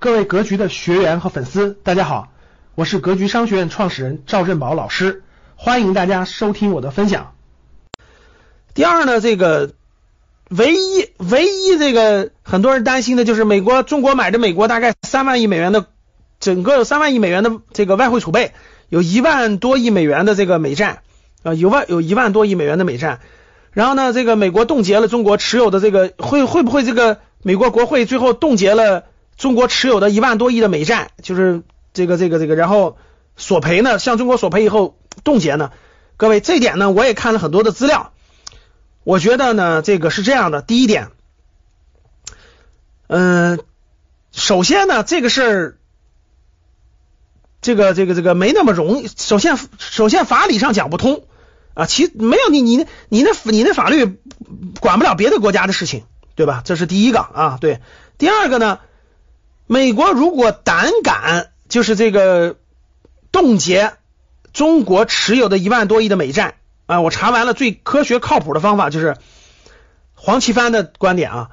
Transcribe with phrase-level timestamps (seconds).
[0.00, 2.28] 各位格局的学员和粉丝，大家好，
[2.76, 5.24] 我是格局商学院创始人赵振宝老师，
[5.56, 7.34] 欢迎大家收听我的分享。
[8.74, 9.72] 第二呢，这个
[10.50, 15.86] 唯一唯一这个很多人担心的就是美国中国买的美国大概三万亿美元的
[16.38, 18.52] 整个有三万亿美元的这个外汇储备，
[18.88, 21.02] 有一万多亿美元的这个美债
[21.42, 23.18] 啊，有万有一万多亿美元的美债，
[23.72, 29.06] 然后呢，这个美国冻结了中国持有的这个会会不会这个美国国会最后冻结了？
[29.38, 31.62] 中国持有的一万多亿的美债，就是
[31.94, 32.98] 这个这个这个，然后
[33.36, 35.70] 索赔呢，向中国索赔以后冻结呢？
[36.16, 38.12] 各位，这点呢，我也看了很多的资料，
[39.04, 40.60] 我觉得呢，这个是这样的。
[40.60, 41.12] 第一点，
[43.06, 43.60] 嗯，
[44.32, 45.78] 首先呢，这个事儿，
[47.62, 49.06] 这个这个这个没那么容易。
[49.06, 51.22] 首先，首先法理上讲不通
[51.74, 54.18] 啊，其没有你你你那你那法律
[54.80, 56.02] 管不了别的国家的事情，
[56.34, 56.62] 对吧？
[56.64, 57.80] 这是第一个啊，对。
[58.18, 58.80] 第二个呢？
[59.68, 62.56] 美国如果胆敢就是这个
[63.30, 63.92] 冻结
[64.54, 69.18] 中国持有的一万多亿的美债啊，我查完了最科学靠谱的方法就是
[70.14, 71.50] 黄奇帆的观点啊，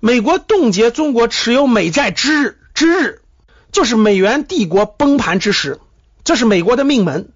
[0.00, 3.22] 美国冻结中国持有美债之日之日，
[3.70, 5.78] 就是美元帝国崩盘之时，
[6.24, 7.30] 这是美国的命门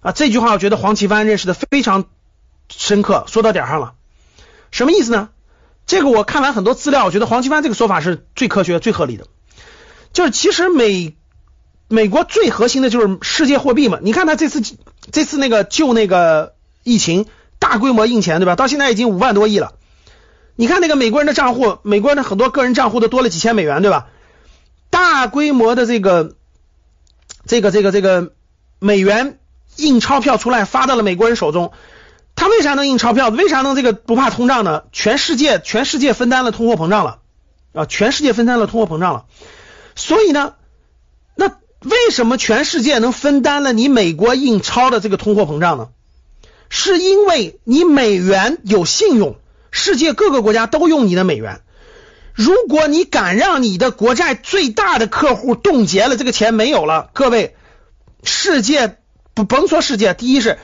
[0.00, 0.10] 啊。
[0.10, 2.06] 这句话我觉得黄奇帆认识的非常
[2.68, 3.94] 深刻，说到点上了。
[4.72, 5.28] 什么意思呢？
[5.86, 9.26] 这个我看完很多资料，我觉得黄奇帆这个说法是最科学、最合理的。
[10.20, 11.16] 就是其实美
[11.88, 14.60] 美国最核心的就是世界货币嘛，你看他这次
[15.10, 16.52] 这次那个救那个
[16.84, 17.24] 疫情
[17.58, 18.54] 大规模印钱对吧？
[18.54, 19.72] 到现在已经五万多亿了。
[20.56, 24.08] 你看那个美国人的账户，美国人的很多个人账户都多了几千美元对吧？
[24.90, 26.34] 大规模的这个
[27.46, 28.34] 这个这个这个
[28.78, 29.38] 美元
[29.76, 31.72] 印钞票出来发到了美国人手中，
[32.36, 33.30] 他为啥能印钞票？
[33.30, 34.82] 为啥能这个不怕通胀呢？
[34.92, 37.20] 全世界全世界分担了通货膨胀了
[37.72, 37.86] 啊！
[37.86, 39.24] 全世界分担了通货膨胀了。
[39.94, 40.54] 所以呢，
[41.34, 41.46] 那
[41.82, 45.88] 为什么全世界能分担了你美国印钞的这个通货膨胀呢？
[46.68, 49.36] 是因为你美元有信用，
[49.72, 51.62] 世界各个国家都用你的美元。
[52.32, 57.56] 如果你敢让你的国债最大的客户冻结了，这个钱没有了，各位，
[58.22, 58.98] 世界
[59.34, 60.58] 不甭说世界，第一是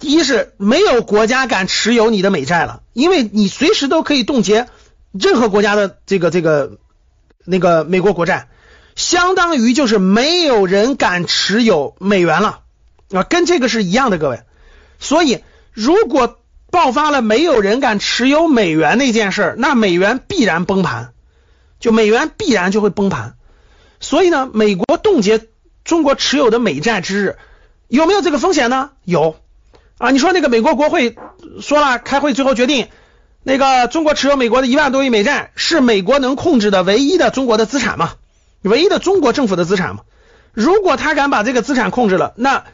[0.00, 4.66] 第一是没有国家敢持有你的美债了，因为你随时都可以冻结
[5.12, 6.78] 任何国家的这个这个
[7.44, 8.48] 那个美国国债。
[8.94, 12.60] 相当于就是没有人敢持有美元了
[13.12, 14.42] 啊，跟这个是一样的，各位。
[14.98, 15.42] 所以
[15.72, 16.38] 如果
[16.70, 21.12] 爆发了没有人敢持有美元那件事儿，那美元必然崩盘，
[21.80, 23.34] 就美元必然就会崩盘。
[24.00, 25.48] 所以呢，美国冻结
[25.84, 27.36] 中国持有的美债之日，
[27.88, 28.90] 有没有这个风险呢？
[29.04, 29.36] 有
[29.98, 30.10] 啊。
[30.10, 31.16] 你说那个美国国会
[31.60, 32.88] 说了，开会最后决定，
[33.42, 38.14] 那个中国持有美国的一万多亿美债是美国能控制的唯一的中国的资产嘛？
[38.62, 40.02] 唯一的中国政府的资产嘛，
[40.52, 42.64] 如果他敢把这个资产控制了，那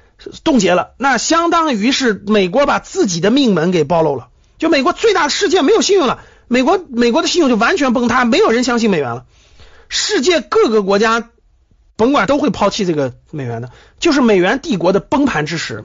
[0.44, 4.28] 冻结了，那相当于是美国把自己的命门给暴露了。
[4.58, 9.24] 就美国最大的世界没有信用了，美国美国的信用就完全崩塌，没有人相信美元了。
[9.88, 11.30] 世界各个国家
[11.96, 13.70] 甭管都会抛弃这个美元的，
[14.00, 15.84] 就是美元帝国的崩盘之时。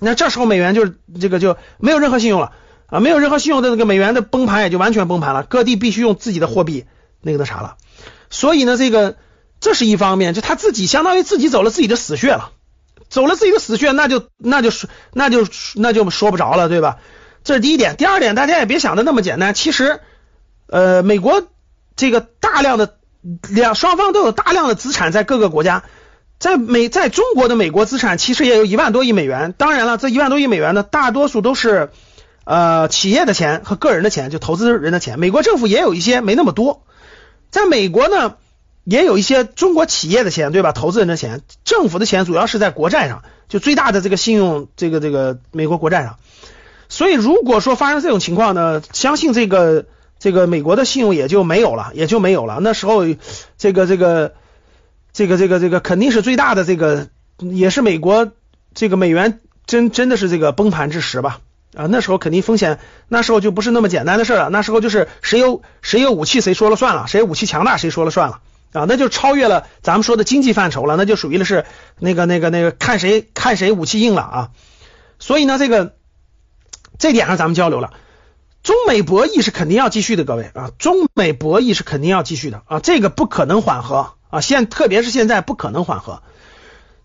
[0.00, 2.52] 那这时候美元就是这个就没有任何信用了
[2.86, 6.86] 啊，没有任何信用的这个美元的崩盘也就完全崩盘了，各地必须用自己的货币
[7.20, 7.76] 那个那啥了。
[8.34, 9.14] 所以呢，这个
[9.60, 12.50] 这是一方面，就他自己相当于自己走了自己的死穴了，
[13.08, 14.70] 走了自己的死穴，那就那就
[15.12, 15.46] 那就
[15.76, 16.98] 那就说不着了，对吧？
[17.44, 17.94] 这是第一点。
[17.96, 19.54] 第二点，大家也别想的那么简单。
[19.54, 20.00] 其实，
[20.66, 21.46] 呃，美国
[21.94, 22.96] 这个大量的
[23.48, 25.84] 两双方都有大量的资产在各个国家，
[26.40, 29.54] 在美在中国的美国资产其实也有一万多亿美元。
[29.56, 31.90] 当然了，这一万多亿美元呢，大多数都是
[32.44, 35.20] 呃企业的钱和个人的钱，就投资人的钱。
[35.20, 36.82] 美国政府也有一些，没那么多。
[37.54, 38.34] 在美国呢，
[38.82, 40.72] 也有一些中国企业的钱，对吧？
[40.72, 46.18] 投资人的钱，政府的钱主要是在国债上，就最大的这个信用，这个这个美国国债上。
[46.88, 49.86] 所以如果说发生这种情况呢，相信这个
[50.18, 52.58] 这个美国的信用也就没有了，也就没有了。
[52.60, 53.04] 那时候
[53.56, 54.34] 这个这个
[55.12, 57.06] 这个这个这个肯定是最大的这个，
[57.38, 58.32] 也是美国
[58.74, 61.38] 这个美元真真的是这个崩盘之时吧。
[61.76, 62.78] 啊，那时候肯定风险，
[63.08, 64.48] 那时候就不是那么简单的事了。
[64.50, 68.40] 那时候就是谁有谁有武器，谁说了算了，谁武器强大，谁说了算了
[68.72, 71.64] 啊，那就超越了咱们说的经济范畴了，那就属于的是
[71.98, 74.50] 那个那个那个看谁看谁武器硬了啊。
[75.18, 75.94] 所以呢，这个
[76.98, 77.92] 这点上咱们交流了，
[78.62, 86.22] 中美博弈是肯定要继续的，各位啊，中美博弈是肯定要继续的啊，这个不可能缓和啊，现特别是现在不可能缓和，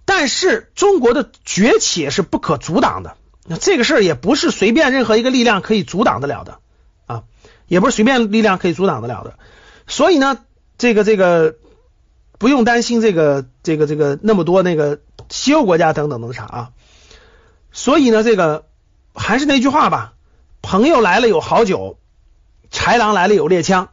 [0.05, 3.15] 但是中国的崛起是不可阻挡的。
[3.51, 6.59] 那这个事儿也不是随便任何一个力量可以阻挡得了的
[7.07, 7.23] 啊，
[7.67, 9.39] 也不是随便力量可以阻挡得了的。
[9.87, 10.37] 所以呢，
[10.77, 11.55] 这个这个
[12.37, 14.99] 不用担心这个这个这个那么多那个
[15.29, 16.69] 西欧国家等等等啥啊。
[17.71, 18.65] 所以呢，这个
[19.15, 20.13] 还是那句话吧，
[20.61, 21.97] 朋友来了有好酒，
[22.71, 23.89] 豺狼来了有猎枪，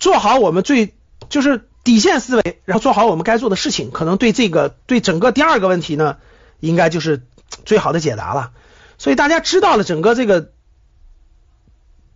[0.00, 0.92] 做好我们最
[1.28, 6.16] 就是底线思维，然后做好我们该做的事情，可能对这个对整个第二个问题呢，
[6.58, 7.22] 应该就是
[7.64, 8.52] 最好的解答了。
[8.98, 10.50] 所以大家知道了整个这个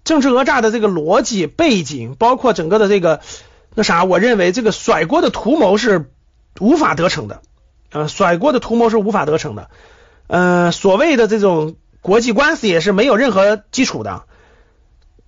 [0.03, 3.21] 政治讹诈的这个逻辑背景，包括整个的这个
[3.77, 6.11] 那啥，我认为这个甩锅的图谋是
[6.59, 7.41] 无法得逞的，
[7.91, 9.71] 呃，甩锅的图谋是无法得逞的，
[10.27, 14.25] 呃，所谓的这种国际官司也是没有任何基础的，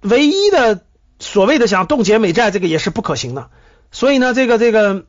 [0.00, 0.84] 唯一的
[1.20, 3.48] 所谓的想冻结美债这个也是不可行的，
[3.92, 5.06] 所以呢，这个这个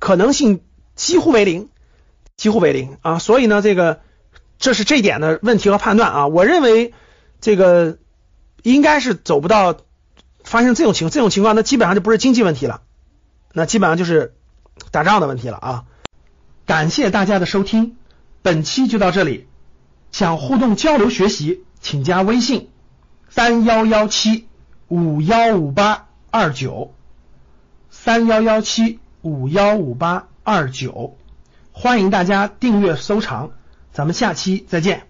[0.00, 0.64] 可能性
[0.96, 1.68] 几乎为零，
[2.36, 4.00] 几乎为零啊，所以呢，这个。
[4.58, 6.94] 这是这一点的问题和判断啊，我认为
[7.40, 7.98] 这个
[8.62, 9.76] 应该是走不到
[10.42, 12.82] 发生这种情这种情况，那基本上就不是经济问题了，
[13.52, 14.34] 那基本上就是
[14.90, 15.84] 打仗的问题了啊。
[16.64, 17.96] 感谢大家的收听，
[18.42, 19.46] 本期就到这里。
[20.12, 22.70] 想互动交流学习，请加微信
[23.28, 24.48] 三幺幺七
[24.88, 26.94] 五幺五八二九
[27.90, 31.16] 三幺幺七五幺五八二九，
[31.72, 33.50] 欢迎大家订阅收藏。
[33.96, 35.05] 咱们下期再见。